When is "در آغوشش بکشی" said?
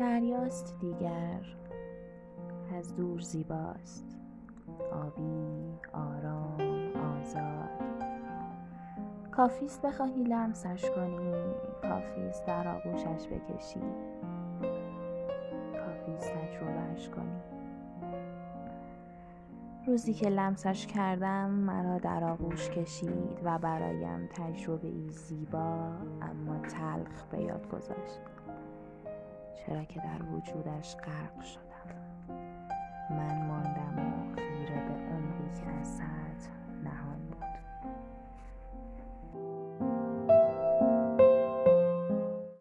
12.46-13.80